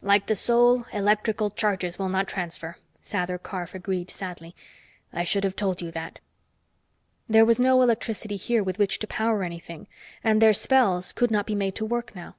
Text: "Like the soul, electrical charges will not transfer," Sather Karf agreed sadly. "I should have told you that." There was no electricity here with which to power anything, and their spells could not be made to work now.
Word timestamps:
"Like 0.00 0.24
the 0.26 0.34
soul, 0.34 0.86
electrical 0.94 1.50
charges 1.50 1.98
will 1.98 2.08
not 2.08 2.26
transfer," 2.26 2.78
Sather 3.02 3.36
Karf 3.36 3.74
agreed 3.74 4.10
sadly. 4.10 4.54
"I 5.12 5.22
should 5.22 5.44
have 5.44 5.54
told 5.54 5.82
you 5.82 5.90
that." 5.90 6.18
There 7.28 7.44
was 7.44 7.60
no 7.60 7.82
electricity 7.82 8.36
here 8.36 8.62
with 8.62 8.78
which 8.78 8.98
to 9.00 9.06
power 9.06 9.42
anything, 9.42 9.86
and 10.24 10.40
their 10.40 10.54
spells 10.54 11.12
could 11.12 11.30
not 11.30 11.44
be 11.46 11.54
made 11.54 11.74
to 11.74 11.84
work 11.84 12.16
now. 12.16 12.36